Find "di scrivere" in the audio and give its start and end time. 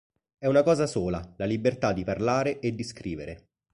2.73-3.49